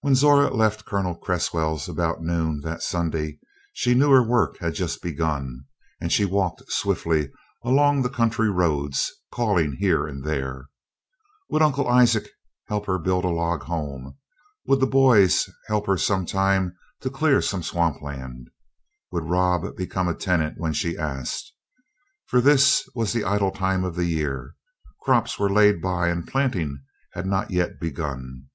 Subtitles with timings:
[0.00, 3.38] When Zora left Colonel Cresswell's about noon that Sunday
[3.74, 5.66] she knew her work had just begun,
[6.00, 7.30] and she walked swiftly
[7.62, 10.68] along the country roads, calling here and there.
[11.50, 12.30] Would Uncle Isaac
[12.68, 14.16] help her build a log home?
[14.66, 18.48] Would the boys help her some time to clear some swamp land?
[19.10, 21.52] Would Rob become a tenant when she asked?
[22.24, 24.54] For this was the idle time of the year.
[25.02, 26.80] Crops were laid by and planting
[27.12, 28.46] had not yet begun.